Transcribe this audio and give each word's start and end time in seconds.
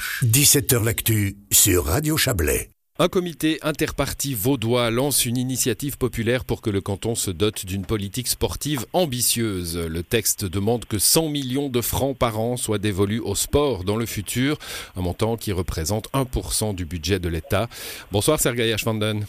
ch 0.00 0.24
17h 0.24 0.84
L'actu 0.84 1.36
sur 1.50 1.86
Radio 1.86 2.16
Chablais. 2.16 2.70
Un 2.98 3.08
comité 3.08 3.58
interparti 3.62 4.34
vaudois 4.34 4.90
lance 4.90 5.26
une 5.26 5.36
initiative 5.36 5.98
populaire 5.98 6.44
pour 6.44 6.62
que 6.62 6.70
le 6.70 6.80
canton 6.80 7.14
se 7.14 7.30
dote 7.30 7.66
d'une 7.66 7.84
politique 7.84 8.28
sportive 8.28 8.86
ambitieuse. 8.92 9.76
Le 9.76 10.02
texte 10.02 10.44
demande 10.44 10.84
que 10.84 10.98
100 10.98 11.28
millions 11.28 11.68
de 11.68 11.80
francs 11.80 12.16
par 12.16 12.38
an 12.38 12.56
soient 12.56 12.78
dévolus 12.78 13.20
au 13.20 13.34
sport 13.34 13.82
dans 13.82 13.96
le 13.96 14.06
futur, 14.06 14.58
un 14.96 15.02
montant 15.02 15.36
qui 15.36 15.50
représente 15.50 16.08
1% 16.12 16.74
du 16.74 16.84
budget 16.84 17.18
de 17.18 17.28
l'État. 17.28 17.68
Bonsoir 18.12 18.38
Sergei 18.38 18.72
Ashvanden. 18.72 19.26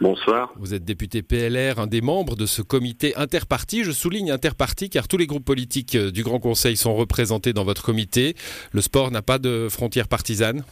Bonsoir. 0.00 0.52
Vous 0.56 0.74
êtes 0.74 0.84
député 0.84 1.22
PLR, 1.22 1.78
un 1.78 1.86
des 1.86 2.00
membres 2.00 2.36
de 2.36 2.46
ce 2.46 2.62
comité 2.62 3.14
interparti. 3.16 3.84
Je 3.84 3.92
souligne 3.92 4.32
interparti 4.32 4.90
car 4.90 5.06
tous 5.06 5.16
les 5.16 5.26
groupes 5.26 5.44
politiques 5.44 5.94
euh, 5.94 6.10
du 6.10 6.22
Grand 6.24 6.40
Conseil 6.40 6.76
sont 6.76 6.94
représentés 6.94 7.52
dans 7.52 7.64
votre 7.64 7.82
comité. 7.82 8.34
Le 8.72 8.80
sport 8.80 9.10
n'a 9.10 9.22
pas 9.22 9.38
de 9.38 9.68
frontières 9.70 10.08
partisanes 10.08 10.64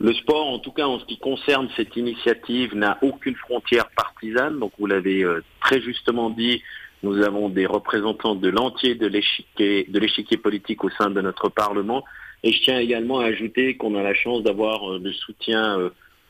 le 0.00 0.12
sport, 0.12 0.48
en 0.48 0.58
tout 0.58 0.72
cas 0.72 0.86
en 0.86 0.98
ce 0.98 1.04
qui 1.04 1.18
concerne 1.18 1.68
cette 1.76 1.96
initiative, 1.96 2.74
n'a 2.74 2.98
aucune 3.00 3.36
frontière 3.36 3.88
partisane. 3.96 4.58
Donc 4.58 4.72
vous 4.78 4.86
l'avez 4.86 5.22
euh, 5.22 5.42
très 5.60 5.80
justement 5.80 6.30
dit, 6.30 6.62
nous 7.02 7.22
avons 7.22 7.48
des 7.48 7.64
représentants 7.64 8.34
de 8.34 8.48
l'entier 8.48 8.96
de 8.96 9.06
l'échiquier 9.06 10.36
politique 10.36 10.82
au 10.84 10.90
sein 10.90 11.10
de 11.10 11.20
notre 11.20 11.48
Parlement. 11.48 12.04
Et 12.42 12.52
je 12.52 12.62
tiens 12.62 12.78
également 12.78 13.20
à 13.20 13.26
ajouter 13.26 13.76
qu'on 13.76 13.94
a 13.94 14.02
la 14.02 14.14
chance 14.14 14.42
d'avoir 14.42 14.92
euh, 14.92 15.00
le 15.02 15.12
soutien 15.12 15.78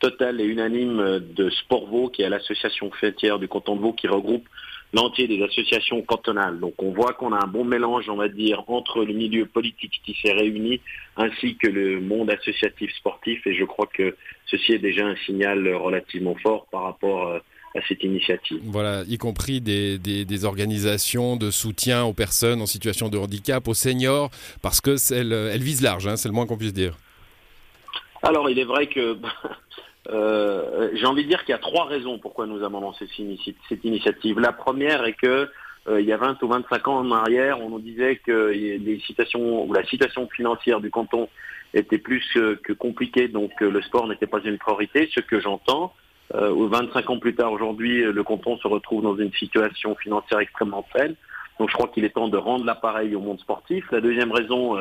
total 0.05 0.39
et 0.39 0.45
unanime 0.45 1.21
de 1.35 1.49
Sportvo, 1.49 2.11
qui 2.11 2.21
est 2.21 2.29
l'association 2.29 2.91
fêtière 2.91 3.39
du 3.39 3.49
canton 3.49 3.75
de 3.75 3.81
Vaud, 3.81 3.95
qui 3.95 4.07
regroupe 4.07 4.47
l'entier 4.93 5.27
des 5.27 5.43
associations 5.43 6.03
cantonales. 6.03 6.61
Donc 6.61 6.75
on 6.83 6.93
voit 6.93 7.15
qu'on 7.15 7.33
a 7.33 7.43
un 7.43 7.47
bon 7.47 7.65
mélange, 7.65 8.11
on 8.11 8.17
va 8.17 8.29
dire, 8.29 8.63
entre 8.69 9.03
le 9.03 9.15
milieu 9.15 9.47
politique 9.47 10.03
qui 10.05 10.15
s'est 10.21 10.33
réuni 10.33 10.83
ainsi 11.17 11.57
que 11.57 11.69
le 11.69 12.03
monde 12.03 12.31
associatif 12.31 12.95
sportif 12.97 13.47
et 13.47 13.55
je 13.55 13.65
crois 13.65 13.87
que 13.87 14.15
ceci 14.45 14.73
est 14.73 14.79
déjà 14.79 15.07
un 15.07 15.17
signal 15.25 15.67
relativement 15.75 16.37
fort 16.43 16.67
par 16.71 16.83
rapport 16.83 17.29
euh, 17.29 17.39
à 17.75 17.81
cette 17.89 18.05
initiative. 18.05 18.61
Voilà, 18.63 19.05
y 19.09 19.17
compris 19.17 19.63
des, 19.63 19.99
des, 19.99 20.45
organisations 20.45 21.37
de 21.37 21.51
soutien 21.51 22.05
aux 22.05 22.13
personnes 22.13 22.61
en 22.61 22.67
situation 22.67 23.09
de 23.09 23.17
handicap, 23.17 23.67
aux 23.67 23.75
seniors, 23.75 24.31
parce 24.61 24.83
que 24.83 24.97
elle, 25.15 25.33
elle 25.33 25.63
vise 25.63 25.81
large, 25.81 26.07
hein, 26.07 26.17
c'est 26.17 26.29
le 26.29 26.35
moins 26.35 26.47
qu'on 26.47 26.59
puisse 26.59 26.75
dire. 26.75 26.95
Alors 28.23 28.49
il 28.49 28.59
est 28.59 28.65
vrai 28.65 28.87
que 28.87 29.19
euh, 30.11 30.91
j'ai 30.95 31.07
envie 31.07 31.25
de 31.25 31.29
dire 31.29 31.45
qu'il 31.45 31.53
y 31.53 31.57
a 31.57 31.59
trois 31.59 31.87
raisons 31.87 32.19
pourquoi 32.19 32.47
nous 32.47 32.63
avons 32.63 32.81
lancé 32.81 33.09
cette 33.69 33.85
initiative. 33.85 34.39
La 34.39 34.53
première 34.53 35.05
est 35.05 35.15
que 35.15 35.49
euh, 35.89 36.01
il 36.01 36.07
y 36.07 36.13
a 36.13 36.17
20 36.17 36.43
ou 36.43 36.49
25 36.49 36.89
ans 36.89 36.99
en 36.99 37.13
arrière, 37.13 37.61
on 37.61 37.71
nous 37.71 37.81
disait 37.81 38.17
que 38.17 38.51
les 38.51 39.01
citations 39.07 39.65
ou 39.65 39.73
la 39.73 39.85
situation 39.85 40.29
financière 40.29 40.81
du 40.81 40.91
canton 40.91 41.29
était 41.75 41.99
plus 41.99 42.25
que 42.33 42.73
compliquée, 42.73 43.29
donc 43.29 43.51
euh, 43.61 43.71
le 43.71 43.83
sport 43.83 44.09
n'était 44.09 44.27
pas 44.27 44.41
une 44.45 44.59
priorité. 44.59 45.11
Ce 45.13 45.21
que 45.21 45.41
j'entends, 45.41 45.93
euh, 46.35 46.69
25 46.69 47.11
ans 47.11 47.19
plus 47.19 47.35
tard, 47.35 47.53
aujourd'hui, 47.53 48.03
le 48.03 48.23
canton 48.23 48.57
se 48.59 48.69
retrouve 48.69 49.03
dans 49.03 49.17
une 49.17 49.33
situation 49.33 49.95
financière 49.97 50.39
extrêmement 50.39 50.87
faible. 50.93 51.17
Donc 51.59 51.69
je 51.69 51.75
crois 51.75 51.89
qu'il 51.89 52.05
est 52.05 52.11
temps 52.11 52.29
de 52.29 52.39
rendre 52.39 52.65
l'appareil 52.65 53.15
au 53.15 53.21
monde 53.21 53.41
sportif. 53.41 53.85
La 53.93 54.01
deuxième 54.01 54.33
raison, 54.33 54.77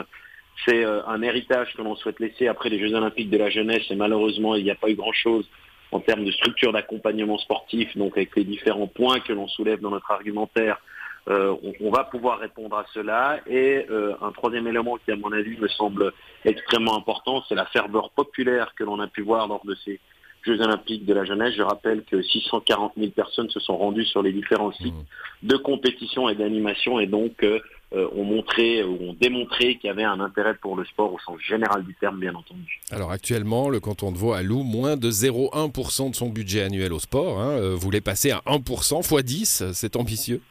c'est 0.66 0.84
euh, 0.84 1.06
un 1.08 1.22
héritage 1.22 1.74
que 1.76 1.82
l'on 1.82 1.96
souhaite 1.96 2.20
laisser 2.20 2.48
après 2.48 2.70
les 2.70 2.80
Jeux 2.80 2.94
Olympiques 2.94 3.30
de 3.30 3.38
la 3.38 3.50
jeunesse 3.50 3.84
et 3.90 3.96
malheureusement 3.96 4.56
il 4.56 4.64
n'y 4.64 4.72
a 4.72 4.76
pas 4.76 4.90
eu 4.90 4.96
grand-chose 4.96 5.48
en 5.92 6.00
termes 6.00 6.26
de 6.26 6.32
structure 6.32 6.74
d'accompagnement 6.74 7.38
sportif, 7.38 7.96
donc 7.96 8.18
avec 8.18 8.36
les 8.36 8.44
différents 8.44 8.88
points 8.88 9.20
que 9.20 9.32
l'on 9.32 9.48
soulève 9.48 9.80
dans 9.80 9.92
notre 9.92 10.10
argumentaire, 10.10 10.82
euh, 11.30 11.56
on, 11.80 11.92
va 11.92 12.04
pouvoir 12.04 12.40
répondre 12.40 12.76
à 12.76 12.86
cela. 12.94 13.40
Et 13.48 13.86
euh, 13.90 14.16
un 14.22 14.32
troisième 14.32 14.68
élément 14.68 14.98
qui, 14.98 15.12
à 15.12 15.16
mon 15.16 15.32
avis, 15.32 15.56
me 15.58 15.68
semble 15.68 16.12
extrêmement 16.44 16.98
important, 16.98 17.44
c'est 17.48 17.56
la 17.56 17.66
ferveur 17.68 18.10
populaire 18.10 18.74
que 18.76 18.84
l'on 18.84 19.00
a 19.00 19.08
pu 19.08 19.22
voir 19.22 19.48
lors 19.48 19.64
de 19.66 19.76
ces 19.86 20.00
Jeux 20.44 20.62
Olympiques 20.62 21.06
de 21.06 21.14
la 21.14 21.26
jeunesse. 21.26 21.54
Je 21.56 21.62
rappelle 21.62 22.04
que 22.04 22.22
640 22.22 22.94
000 22.98 23.12
personnes 23.12 23.50
se 23.50 23.60
sont 23.60 23.78
rendues 23.78 24.06
sur 24.06 24.22
les 24.22 24.32
différents 24.32 24.72
sites 24.74 24.94
mmh. 24.94 25.48
de 25.48 25.58
compétition 25.58 26.30
et 26.30 26.36
d'animation 26.36 27.00
et 27.00 27.08
donc 27.08 27.44
euh, 27.44 28.08
ont 28.16 28.24
montré 28.24 28.84
ou 28.84 28.98
ont 29.10 29.16
démontré 29.20 29.76
qu'il 29.76 29.88
y 29.88 29.90
avait 29.90 30.04
un 30.04 30.20
intérêt 30.20 30.56
pour 30.56 30.76
le 30.76 30.84
sport 30.86 31.14
au 31.14 31.20
sens 31.20 31.40
général 31.42 31.84
du 31.84 31.94
terme, 31.94 32.20
bien 32.20 32.34
entendu. 32.34 32.82
Alors 32.90 33.12
actuellement, 33.12 33.70
le 33.70 33.80
canton 33.80 34.12
de 34.12 34.18
Vaud 34.18 34.34
alloue 34.34 34.64
moins 34.64 34.98
de 34.98 35.12
0,1% 35.12 36.10
de 36.10 36.16
son 36.16 36.30
budget 36.30 36.64
annuel 36.64 36.92
au 36.92 36.98
sport. 36.98 37.40
Hein. 37.40 37.52
Euh, 37.52 37.76
vous 37.76 37.82
voulez 37.82 38.02
passer 38.02 38.32
à 38.32 38.42
1% 38.48 39.02
x 39.02 39.24
10, 39.24 39.64
c'est 39.74 39.96
ambitieux? 39.96 40.42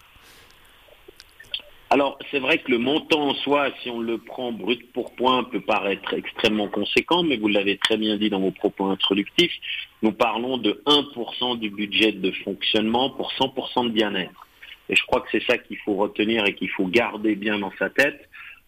Alors, 1.93 2.19
c'est 2.31 2.39
vrai 2.39 2.57
que 2.57 2.71
le 2.71 2.79
montant 2.79 3.29
en 3.29 3.35
soi, 3.35 3.69
si 3.83 3.91
on 3.91 4.01
le 4.01 4.17
prend 4.17 4.51
brut 4.51 4.91
pour 4.95 5.15
point, 5.15 5.45
peut 5.45 5.61
paraître 5.61 6.15
extrêmement 6.15 6.69
conséquent, 6.69 7.23
mais 7.23 7.37
vous 7.37 7.49
l'avez 7.49 7.77
très 7.77 7.99
bien 7.99 8.17
dit 8.17 8.31
dans 8.31 8.41
vos 8.41 8.51
propos 8.51 8.87
introductifs, 8.87 9.53
nous 10.01 10.13
parlons 10.13 10.57
de 10.57 10.83
1% 10.87 11.59
du 11.59 11.69
budget 11.69 12.13
de 12.13 12.31
fonctionnement 12.45 13.11
pour 13.11 13.31
100% 13.33 13.89
de 13.89 13.91
bien-être. 13.91 14.47
Et 14.89 14.97
je 14.97 15.03
crois 15.05 15.21
que 15.21 15.29
c'est 15.33 15.45
ça 15.45 15.59
qu'il 15.59 15.77
faut 15.85 15.93
retenir 15.97 16.47
et 16.47 16.55
qu'il 16.55 16.71
faut 16.71 16.87
garder 16.87 17.35
bien 17.35 17.59
dans 17.59 17.73
sa 17.79 17.91
tête. 17.91 18.27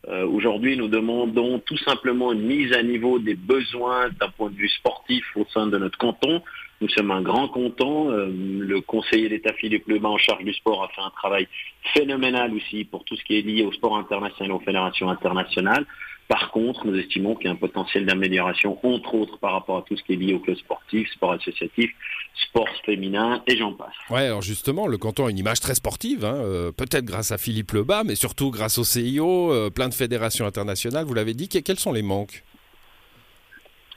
Euh, 0.08 0.26
aujourd'hui, 0.26 0.76
nous 0.76 0.88
demandons 0.88 1.60
tout 1.60 1.78
simplement 1.78 2.30
une 2.30 2.42
mise 2.42 2.74
à 2.74 2.82
niveau 2.82 3.18
des 3.18 3.36
besoins 3.36 4.10
d'un 4.20 4.28
point 4.28 4.50
de 4.50 4.56
vue 4.56 4.68
sportif 4.68 5.24
au 5.34 5.46
sein 5.46 5.66
de 5.66 5.78
notre 5.78 5.96
canton. 5.96 6.42
Nous 6.80 6.88
sommes 6.88 7.10
un 7.10 7.22
grand 7.22 7.48
canton. 7.48 8.10
Euh, 8.10 8.28
le 8.30 8.80
conseiller 8.80 9.28
d'État 9.28 9.52
Philippe 9.54 9.88
Lebas 9.88 10.08
en 10.08 10.18
charge 10.18 10.44
du 10.44 10.52
sport 10.52 10.84
a 10.84 10.88
fait 10.88 11.00
un 11.00 11.10
travail 11.10 11.48
phénoménal 11.94 12.52
aussi 12.54 12.84
pour 12.84 13.04
tout 13.04 13.16
ce 13.16 13.24
qui 13.24 13.38
est 13.38 13.42
lié 13.42 13.64
au 13.64 13.72
sport 13.72 13.96
international 13.96 14.50
et 14.50 14.54
aux 14.54 14.60
fédérations 14.60 15.08
internationales. 15.08 15.86
Par 16.28 16.50
contre, 16.52 16.86
nous 16.86 16.96
estimons 16.98 17.34
qu'il 17.34 17.46
y 17.46 17.48
a 17.48 17.52
un 17.52 17.56
potentiel 17.56 18.06
d'amélioration, 18.06 18.78
entre 18.82 19.14
autres 19.14 19.38
par 19.38 19.52
rapport 19.52 19.78
à 19.78 19.82
tout 19.82 19.96
ce 19.96 20.02
qui 20.02 20.14
est 20.14 20.16
lié 20.16 20.32
au 20.32 20.38
club 20.38 20.56
sportif, 20.56 21.10
sport 21.12 21.32
associatif, 21.32 21.90
sport 22.48 22.68
féminin 22.86 23.42
et 23.46 23.56
j'en 23.56 23.74
passe. 23.74 23.92
Ouais, 24.08 24.26
alors 24.26 24.40
justement, 24.40 24.86
le 24.86 24.96
canton 24.96 25.26
a 25.26 25.30
une 25.30 25.38
image 25.38 25.60
très 25.60 25.74
sportive, 25.74 26.24
hein, 26.24 26.36
euh, 26.36 26.72
peut-être 26.72 27.04
grâce 27.04 27.30
à 27.30 27.36
Philippe 27.36 27.72
Lebas, 27.72 28.04
mais 28.04 28.14
surtout 28.14 28.50
grâce 28.50 28.78
au 28.78 28.84
CIO, 28.84 29.52
euh, 29.52 29.70
plein 29.70 29.88
de 29.88 29.94
fédérations 29.94 30.46
internationales. 30.46 31.04
Vous 31.04 31.14
l'avez 31.14 31.34
dit, 31.34 31.48
quels 31.48 31.78
sont 31.78 31.92
les 31.92 32.02
manques? 32.02 32.42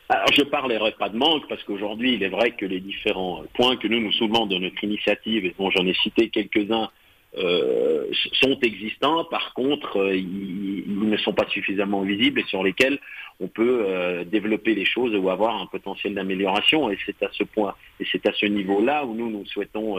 Alors 0.10 0.32
je 0.32 0.44
parlerai 0.44 0.94
pas 0.94 1.10
de 1.10 1.18
manque 1.18 1.48
parce 1.50 1.62
qu'aujourd'hui 1.64 2.14
il 2.14 2.24
est 2.24 2.30
vrai 2.30 2.52
que 2.52 2.66
les 2.66 2.80
différents 2.80 3.44
points 3.56 3.76
que 3.76 3.88
nous 3.88 4.00
nous 4.00 4.14
soulevons 4.14 4.46
de 4.46 4.58
notre 4.58 4.82
initiative 4.84 5.46
et 5.46 5.54
dont 5.60 5.70
j'en 5.70 5.86
ai 5.86 5.94
cité 5.96 6.30
quelques-uns 6.30 6.90
euh, 7.38 8.06
sont 8.34 8.58
existants. 8.62 9.26
Par 9.26 9.54
contre, 9.54 9.98
euh, 9.98 10.16
ils, 10.16 10.86
ne 10.88 11.18
sont 11.18 11.34
pas 11.34 11.48
suffisamment 11.50 12.02
visibles 12.02 12.40
et 12.40 12.46
sur 12.46 12.64
lesquels 12.64 13.00
on 13.40 13.48
peut 13.48 13.84
euh, 13.86 14.24
développer 14.24 14.74
les 14.74 14.86
choses 14.86 15.14
ou 15.14 15.30
avoir 15.30 15.62
un 15.62 15.68
potentiel 15.68 16.16
d'amélioration. 16.16 16.90
Et 16.90 16.98
c'est 17.06 17.22
à 17.22 17.30
ce 17.34 17.44
point 17.44 17.76
et 18.00 18.06
c'est 18.12 18.26
à 18.28 18.34
ce 18.34 18.46
niveau-là 18.46 19.06
où 19.06 19.14
nous 19.14 19.30
nous 19.30 19.46
souhaitons 19.46 19.98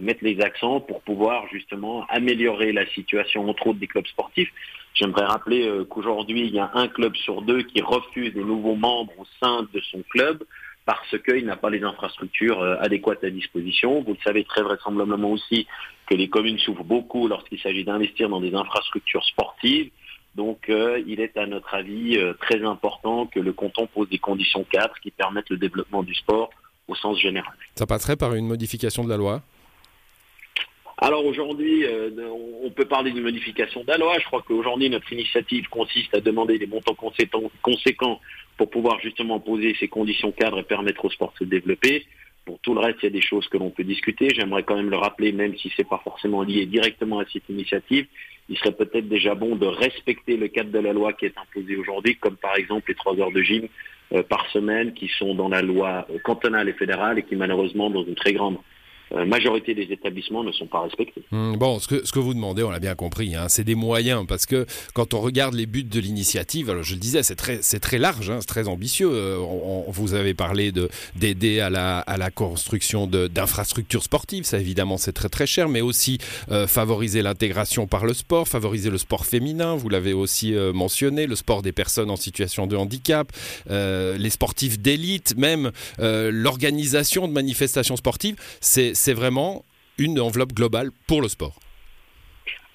mettre 0.00 0.24
les 0.24 0.40
accents 0.40 0.80
pour 0.80 1.00
pouvoir 1.02 1.46
justement 1.48 2.06
améliorer 2.08 2.72
la 2.72 2.86
situation 2.90 3.48
entre 3.48 3.68
autres 3.68 3.78
des 3.78 3.86
clubs 3.86 4.06
sportifs. 4.06 4.52
J'aimerais 4.94 5.24
rappeler 5.24 5.68
qu'aujourd'hui 5.88 6.42
il 6.42 6.54
y 6.54 6.58
a 6.58 6.70
un 6.74 6.88
club 6.88 7.16
sur 7.16 7.42
deux 7.42 7.62
qui 7.62 7.80
refuse 7.80 8.32
des 8.34 8.44
nouveaux 8.44 8.74
membres 8.74 9.12
au 9.18 9.26
sein 9.40 9.66
de 9.72 9.80
son 9.90 10.02
club 10.10 10.44
parce 10.90 11.16
qu'il 11.22 11.46
n'a 11.46 11.56
pas 11.56 11.70
les 11.70 11.84
infrastructures 11.84 12.60
euh, 12.60 12.76
adéquates 12.80 13.22
à 13.22 13.30
disposition. 13.30 14.02
Vous 14.02 14.12
le 14.12 14.18
savez 14.24 14.42
très 14.42 14.62
vraisemblablement 14.62 15.30
aussi 15.30 15.68
que 16.06 16.16
les 16.16 16.28
communes 16.28 16.58
souffrent 16.58 16.82
beaucoup 16.82 17.28
lorsqu'il 17.28 17.60
s'agit 17.60 17.84
d'investir 17.84 18.28
dans 18.28 18.40
des 18.40 18.54
infrastructures 18.54 19.24
sportives. 19.24 19.90
Donc 20.34 20.68
euh, 20.68 21.00
il 21.06 21.20
est 21.20 21.36
à 21.36 21.46
notre 21.46 21.74
avis 21.74 22.16
euh, 22.16 22.32
très 22.40 22.64
important 22.64 23.26
que 23.26 23.38
le 23.38 23.52
canton 23.52 23.86
pose 23.86 24.08
des 24.08 24.18
conditions 24.18 24.64
cadres 24.64 24.94
qui 25.00 25.12
permettent 25.12 25.50
le 25.50 25.58
développement 25.58 26.02
du 26.02 26.14
sport 26.14 26.50
au 26.88 26.96
sens 26.96 27.18
général. 27.20 27.54
Ça 27.76 27.86
passerait 27.86 28.16
par 28.16 28.34
une 28.34 28.46
modification 28.46 29.04
de 29.04 29.10
la 29.10 29.16
loi 29.16 29.42
alors 31.00 31.24
aujourd'hui, 31.24 31.84
on 32.62 32.70
peut 32.70 32.84
parler 32.84 33.10
d'une 33.10 33.22
modification 33.22 33.82
de 33.82 33.88
la 33.88 33.96
loi. 33.96 34.18
Je 34.18 34.24
crois 34.24 34.44
qu'aujourd'hui, 34.46 34.90
notre 34.90 35.10
initiative 35.12 35.66
consiste 35.68 36.14
à 36.14 36.20
demander 36.20 36.58
des 36.58 36.66
montants 36.66 36.94
conséquents 37.62 38.20
pour 38.58 38.68
pouvoir 38.68 39.00
justement 39.00 39.40
poser 39.40 39.74
ces 39.80 39.88
conditions 39.88 40.30
cadres 40.32 40.58
et 40.58 40.62
permettre 40.62 41.04
au 41.06 41.10
sport 41.10 41.32
de 41.32 41.44
se 41.46 41.50
développer. 41.50 42.04
Pour 42.44 42.58
tout 42.58 42.74
le 42.74 42.80
reste, 42.80 42.98
il 43.02 43.04
y 43.04 43.08
a 43.08 43.10
des 43.10 43.22
choses 43.22 43.48
que 43.48 43.56
l'on 43.56 43.70
peut 43.70 43.84
discuter. 43.84 44.28
J'aimerais 44.34 44.62
quand 44.62 44.76
même 44.76 44.90
le 44.90 44.96
rappeler, 44.96 45.32
même 45.32 45.56
si 45.56 45.70
ce 45.70 45.80
n'est 45.80 45.88
pas 45.88 46.00
forcément 46.04 46.42
lié 46.42 46.66
directement 46.66 47.20
à 47.20 47.24
cette 47.32 47.48
initiative, 47.48 48.06
il 48.50 48.58
serait 48.58 48.72
peut-être 48.72 49.08
déjà 49.08 49.34
bon 49.34 49.56
de 49.56 49.66
respecter 49.66 50.36
le 50.36 50.48
cadre 50.48 50.70
de 50.70 50.78
la 50.78 50.92
loi 50.92 51.12
qui 51.12 51.24
est 51.24 51.38
imposé 51.38 51.76
aujourd'hui, 51.76 52.16
comme 52.16 52.36
par 52.36 52.56
exemple 52.56 52.90
les 52.90 52.96
trois 52.96 53.18
heures 53.18 53.30
de 53.30 53.42
gym 53.42 53.68
euh, 54.12 54.22
par 54.22 54.50
semaine 54.50 54.92
qui 54.92 55.08
sont 55.08 55.34
dans 55.34 55.48
la 55.48 55.62
loi 55.62 56.06
cantonale 56.24 56.68
et 56.68 56.72
fédérale 56.72 57.18
et 57.20 57.22
qui 57.22 57.36
malheureusement, 57.36 57.88
dans 57.88 58.04
une 58.04 58.16
très 58.16 58.32
grande 58.32 58.58
euh, 59.12 59.24
majorité 59.26 59.74
des 59.74 59.92
établissements 59.92 60.44
ne 60.44 60.52
sont 60.52 60.66
pas 60.66 60.80
respectés. 60.82 61.22
Hum, 61.32 61.56
bon, 61.56 61.78
ce 61.80 61.88
que, 61.88 62.06
ce 62.06 62.12
que 62.12 62.18
vous 62.18 62.34
demandez, 62.34 62.62
on 62.62 62.70
l'a 62.70 62.78
bien 62.78 62.94
compris, 62.94 63.34
hein, 63.34 63.46
c'est 63.48 63.64
des 63.64 63.74
moyens, 63.74 64.24
parce 64.26 64.46
que 64.46 64.66
quand 64.94 65.14
on 65.14 65.20
regarde 65.20 65.54
les 65.54 65.66
buts 65.66 65.84
de 65.84 66.00
l'initiative, 66.00 66.70
alors 66.70 66.82
je 66.82 66.94
le 66.94 67.00
disais, 67.00 67.22
c'est 67.22 67.34
très, 67.34 67.58
c'est 67.62 67.80
très 67.80 67.98
large, 67.98 68.30
hein, 68.30 68.38
c'est 68.40 68.46
très 68.46 68.68
ambitieux. 68.68 69.10
Euh, 69.12 69.38
on, 69.38 69.84
vous 69.88 70.14
avez 70.14 70.34
parlé 70.34 70.70
de, 70.70 70.88
d'aider 71.16 71.60
à 71.60 71.70
la, 71.70 71.98
à 71.98 72.16
la 72.16 72.30
construction 72.30 73.06
d'infrastructures 73.06 74.02
sportives, 74.02 74.44
ça 74.44 74.58
évidemment 74.58 74.96
c'est 74.96 75.12
très 75.12 75.28
très 75.28 75.46
cher, 75.46 75.68
mais 75.68 75.80
aussi 75.80 76.18
euh, 76.50 76.66
favoriser 76.66 77.22
l'intégration 77.22 77.86
par 77.86 78.06
le 78.06 78.14
sport, 78.14 78.46
favoriser 78.46 78.90
le 78.90 78.98
sport 78.98 79.26
féminin, 79.26 79.74
vous 79.74 79.88
l'avez 79.88 80.12
aussi 80.12 80.52
mentionné, 80.74 81.26
le 81.26 81.34
sport 81.34 81.62
des 81.62 81.72
personnes 81.72 82.10
en 82.10 82.16
situation 82.16 82.66
de 82.66 82.76
handicap, 82.76 83.32
les 83.68 84.30
sportifs 84.30 84.78
d'élite, 84.78 85.34
même 85.36 85.72
l'organisation 85.98 87.26
de 87.26 87.32
manifestations 87.32 87.96
sportives, 87.96 88.36
c'est 88.60 88.94
c'est 89.00 89.14
vraiment 89.14 89.64
une 89.98 90.20
enveloppe 90.20 90.52
globale 90.52 90.90
pour 91.06 91.22
le 91.22 91.28
sport. 91.28 91.58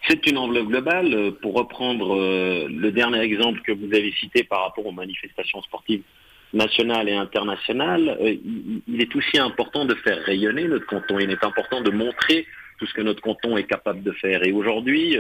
C'est 0.08 0.26
une 0.28 0.38
enveloppe 0.38 0.68
globale. 0.68 1.14
Euh, 1.14 1.32
pour 1.32 1.54
reprendre 1.54 2.16
euh, 2.16 2.68
le 2.68 2.92
dernier 2.92 3.20
exemple 3.20 3.62
que 3.62 3.72
vous 3.72 3.94
avez 3.94 4.12
cité 4.20 4.44
par 4.44 4.62
rapport 4.64 4.86
aux 4.86 4.92
manifestations 4.92 5.62
sportives 5.62 6.04
nationales 6.54 7.10
et 7.10 7.16
internationales, 7.16 8.18
euh, 8.22 8.36
il 8.88 9.02
est 9.02 9.16
aussi 9.16 9.38
important 9.38 9.86
de 9.86 9.96
faire 9.96 10.20
rayonner 10.24 10.68
notre 10.68 10.88
canton. 10.88 11.20
Il 11.20 11.32
est 11.32 11.44
important 11.44 11.82
de 11.82 11.92
montrer 11.92 12.46
tout 12.80 12.88
ce 12.88 12.94
que 12.94 13.02
notre 13.02 13.22
canton 13.22 13.58
est 13.58 13.68
capable 13.68 14.04
de 14.04 14.12
faire. 14.12 14.44
Et 14.44 14.52
aujourd'hui, 14.52 15.18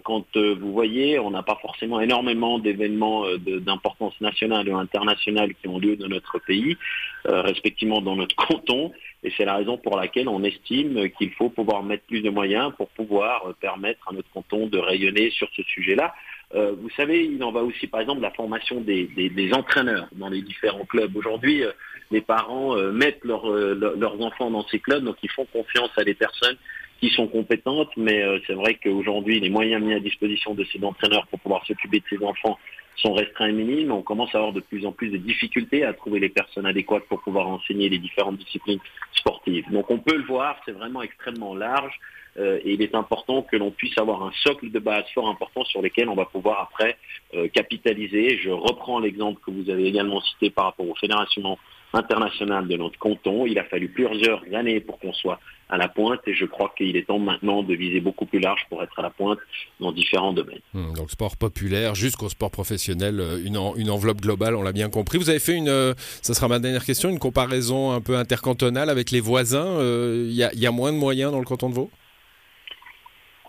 quand 0.00 0.24
euh, 0.36 0.54
vous 0.58 0.72
voyez, 0.72 1.18
on 1.18 1.30
n'a 1.30 1.42
pas 1.42 1.58
forcément 1.60 2.00
énormément 2.00 2.58
d'événements 2.58 3.26
euh, 3.26 3.38
d'importance 3.38 4.18
nationale 4.20 4.68
ou 4.68 4.76
internationale 4.76 5.54
qui 5.54 5.68
ont 5.68 5.78
lieu 5.78 5.96
dans 5.96 6.08
notre 6.08 6.38
pays, 6.38 6.76
respectivement 7.24 8.00
dans 8.00 8.16
notre 8.16 8.34
canton, 8.48 8.92
et 9.22 9.32
c'est 9.36 9.44
la 9.44 9.56
raison 9.56 9.78
pour 9.78 9.96
laquelle 9.96 10.28
on 10.28 10.42
estime 10.42 11.08
qu'il 11.10 11.30
faut 11.32 11.48
pouvoir 11.48 11.82
mettre 11.82 12.04
plus 12.04 12.20
de 12.20 12.30
moyens 12.30 12.72
pour 12.76 12.88
pouvoir 12.88 13.54
permettre 13.60 14.08
à 14.08 14.12
notre 14.12 14.28
canton 14.30 14.66
de 14.66 14.78
rayonner 14.78 15.30
sur 15.30 15.48
ce 15.54 15.62
sujet-là. 15.62 16.14
vous 16.52 16.90
savez, 16.96 17.24
il 17.24 17.42
en 17.44 17.52
va 17.52 17.62
aussi 17.62 17.86
par 17.86 18.00
exemple 18.00 18.18
de 18.18 18.24
la 18.24 18.32
formation 18.32 18.80
des, 18.80 19.50
entraîneurs 19.52 20.08
dans 20.12 20.28
les 20.28 20.42
différents 20.42 20.84
clubs. 20.84 21.16
Aujourd'hui, 21.16 21.62
les 22.10 22.20
parents 22.20 22.74
mettent 22.92 23.24
leurs 23.24 24.20
enfants 24.20 24.50
dans 24.50 24.66
ces 24.66 24.80
clubs, 24.80 25.04
donc 25.04 25.16
ils 25.22 25.30
font 25.30 25.46
confiance 25.52 25.90
à 25.96 26.02
des 26.02 26.14
personnes 26.14 26.56
qui 27.02 27.10
sont 27.10 27.26
compétentes, 27.26 27.90
mais 27.96 28.22
euh, 28.22 28.38
c'est 28.46 28.52
vrai 28.52 28.78
qu'aujourd'hui, 28.80 29.40
les 29.40 29.50
moyens 29.50 29.82
mis 29.82 29.92
à 29.92 29.98
disposition 29.98 30.54
de 30.54 30.62
ces 30.72 30.82
entraîneurs 30.84 31.26
pour 31.26 31.40
pouvoir 31.40 31.66
s'occuper 31.66 31.98
de 31.98 32.04
ces 32.08 32.24
enfants 32.24 32.60
sont 32.94 33.12
restreints 33.12 33.48
et 33.48 33.52
minimes. 33.52 33.90
On 33.90 34.02
commence 34.02 34.32
à 34.36 34.38
avoir 34.38 34.52
de 34.52 34.60
plus 34.60 34.86
en 34.86 34.92
plus 34.92 35.08
de 35.08 35.16
difficultés 35.16 35.82
à 35.82 35.94
trouver 35.94 36.20
les 36.20 36.28
personnes 36.28 36.64
adéquates 36.64 37.02
pour 37.08 37.20
pouvoir 37.20 37.48
enseigner 37.48 37.88
les 37.88 37.98
différentes 37.98 38.36
disciplines 38.36 38.78
sportives. 39.10 39.68
Donc 39.72 39.90
on 39.90 39.98
peut 39.98 40.16
le 40.16 40.22
voir, 40.22 40.60
c'est 40.64 40.70
vraiment 40.70 41.02
extrêmement 41.02 41.56
large. 41.56 41.98
Euh, 42.38 42.60
et 42.64 42.74
il 42.74 42.82
est 42.82 42.94
important 42.94 43.42
que 43.42 43.56
l'on 43.56 43.72
puisse 43.72 43.98
avoir 43.98 44.22
un 44.22 44.30
socle 44.44 44.70
de 44.70 44.78
base 44.78 45.04
fort 45.12 45.28
important 45.28 45.64
sur 45.64 45.82
lesquels 45.82 46.08
on 46.08 46.14
va 46.14 46.26
pouvoir 46.26 46.60
après 46.60 46.96
euh, 47.34 47.48
capitaliser. 47.48 48.38
Je 48.38 48.50
reprends 48.50 49.00
l'exemple 49.00 49.40
que 49.44 49.50
vous 49.50 49.70
avez 49.70 49.86
également 49.86 50.20
cité 50.20 50.50
par 50.50 50.66
rapport 50.66 50.88
aux 50.88 50.94
fédérations 50.94 51.58
internationales 51.92 52.68
de 52.68 52.76
notre 52.76 52.98
canton. 52.98 53.46
Il 53.46 53.58
a 53.58 53.64
fallu 53.64 53.88
plusieurs 53.88 54.42
années 54.52 54.80
pour 54.80 54.98
qu'on 54.98 55.12
soit 55.12 55.40
à 55.68 55.78
la 55.78 55.88
pointe 55.88 56.20
et 56.26 56.34
je 56.34 56.44
crois 56.44 56.72
qu'il 56.76 56.94
est 56.96 57.06
temps 57.06 57.18
maintenant 57.18 57.62
de 57.62 57.74
viser 57.74 58.00
beaucoup 58.00 58.26
plus 58.26 58.38
large 58.38 58.60
pour 58.68 58.82
être 58.82 58.98
à 58.98 59.02
la 59.02 59.10
pointe 59.10 59.38
dans 59.80 59.90
différents 59.90 60.34
domaines. 60.34 60.60
Hmm, 60.74 60.92
donc 60.92 61.10
sport 61.10 61.36
populaire 61.38 61.94
jusqu'au 61.94 62.28
sport 62.28 62.50
professionnel, 62.50 63.20
euh, 63.20 63.42
une, 63.44 63.90
enveloppe 63.90 64.20
globale, 64.20 64.54
on 64.54 64.62
l'a 64.62 64.72
bien 64.72 64.90
compris. 64.90 65.16
Vous 65.16 65.30
avez 65.30 65.38
fait 65.38 65.54
une, 65.54 65.70
euh, 65.70 65.94
ça 66.20 66.34
sera 66.34 66.46
ma 66.46 66.58
dernière 66.58 66.84
question, 66.84 67.08
une 67.08 67.18
comparaison 67.18 67.90
un 67.90 68.02
peu 68.02 68.16
intercantonale 68.16 68.90
avec 68.90 69.10
les 69.10 69.20
voisins. 69.20 69.66
Euh, 69.66 70.26
il 70.28 70.34
y, 70.34 70.66
a 70.66 70.70
moins 70.70 70.92
de 70.92 70.98
moyens 70.98 71.32
dans 71.32 71.38
le 71.38 71.46
canton 71.46 71.70
de 71.70 71.74
Vaud? 71.74 71.90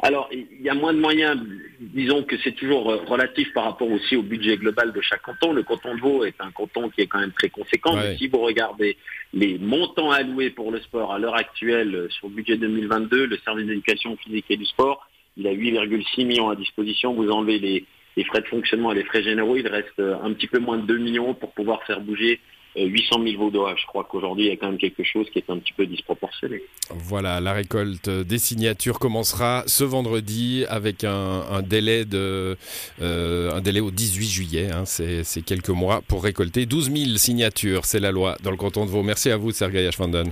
Alors, 0.04 0.28
il 0.34 0.62
y 0.62 0.70
a 0.70 0.74
moins 0.74 0.94
de 0.94 1.00
moyens, 1.00 1.40
disons 1.80 2.24
que 2.24 2.36
c'est 2.44 2.52
toujours 2.52 2.84
relatif 3.08 3.54
par 3.54 3.64
rapport 3.64 3.90
aussi 3.90 4.18
au 4.18 4.22
budget 4.22 4.58
global 4.58 4.92
de 4.92 5.00
chaque 5.00 5.22
canton. 5.22 5.54
Le 5.54 5.64
canton 5.64 5.96
de 5.96 6.02
Vaud 6.02 6.26
est 6.26 6.36
un 6.40 6.52
canton 6.52 6.90
qui 6.90 7.02
est 7.02 7.08
quand 7.08 7.22
même 7.22 7.32
très 7.32 7.48
conséquent. 7.48 7.96
Mais 7.96 8.18
si 8.18 8.28
vous 8.28 8.40
regardez 8.40 8.98
les 9.34 9.58
montants 9.58 10.12
alloués 10.12 10.50
pour 10.50 10.72
le 10.72 10.82
sport 10.82 11.14
à 11.14 11.20
l'heure 11.20 11.36
actuelle 11.36 11.96
euh, 11.96 12.10
sur 12.10 12.28
le 12.28 12.34
budget 12.34 12.58
2022, 12.58 13.28
le 13.28 13.38
service 13.46 13.66
d'éducation 13.66 14.18
physique 14.18 14.46
et 14.50 14.58
du 14.58 14.66
sport, 14.66 15.08
il 15.38 15.48
a 15.48 15.54
8,6 15.54 16.26
millions 16.26 16.50
à 16.50 16.58
disposition. 16.58 17.14
Vous 17.14 17.30
enlevez 17.30 17.60
les, 17.60 17.86
les, 18.18 18.24
frais 18.26 18.42
de 18.42 18.48
fonctionnement 18.48 18.92
et 18.92 18.96
les 18.96 19.06
frais 19.06 19.24
généraux, 19.24 19.56
il 19.56 19.68
reste 19.70 20.00
euh, 20.00 20.18
un 20.22 20.34
petit 20.34 20.48
peu 20.48 20.60
moins 20.60 20.80
de 20.80 20.86
2 20.86 20.98
millions 20.98 21.34
pour 21.34 21.54
pouvoir 21.54 21.82
faire 21.84 22.02
bouger 22.02 22.42
800 22.76 23.24
000 23.24 23.38
vaudois. 23.38 23.76
Je 23.80 23.86
crois 23.86 24.04
qu'aujourd'hui, 24.10 24.46
il 24.46 24.50
y 24.50 24.52
a 24.52 24.58
quand 24.58 24.68
même 24.68 24.78
quelque 24.78 25.04
chose 25.04 25.28
qui 25.32 25.40
est 25.40 25.50
un 25.50 25.58
petit 25.58 25.74
peu 25.74 25.86
disproportionné. 25.86 26.64
Voilà, 26.90 27.40
la 27.40 27.54
récolte 27.54 28.10
des 28.10 28.38
signatures 28.38 29.00
commencera 29.00 29.64
ce 29.68 29.84
vendredi 29.84 30.66
avec 30.70 31.04
un, 31.04 31.62
délai, 31.62 32.06
de, 32.06 32.58
euh, 33.02 33.54
un 33.54 33.62
délai 33.62 33.80
au 33.80 33.92
18 33.92 34.28
juillet. 34.28 34.72
Hein. 34.72 34.86
C'est 34.86 35.42
quelques 35.46 35.70
mois 35.70 36.02
pour 36.08 36.24
récolter 36.24 36.66
12 36.66 36.92
000 36.92 37.18
signatures. 37.18 37.86
C'est 37.86 38.00
la 38.00 38.12
loi 38.12 38.38
dans 38.44 38.52
le 38.52 38.58
canton 38.58 38.86
de 38.86 38.90
Vaud. 38.90 39.04
Merci 39.04 39.30
à 39.30 39.38
vous, 39.38 39.52
Sergei 39.52 39.86
Ashvanden. 39.88 40.32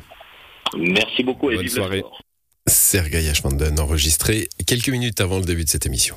Merci 0.77 1.23
beaucoup 1.23 1.51
et 1.51 1.55
Bonne 1.55 1.67
soirée. 1.67 2.03
Sergei 2.67 3.27
Ashvanden, 3.29 3.79
enregistré 3.79 4.47
quelques 4.65 4.89
minutes 4.89 5.19
avant 5.19 5.39
le 5.39 5.45
début 5.45 5.63
de 5.63 5.69
cette 5.69 5.85
émission. 5.85 6.15